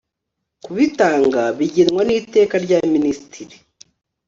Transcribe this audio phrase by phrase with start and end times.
[0.63, 3.55] kubitanga bigenwa n iteka rya minisitiri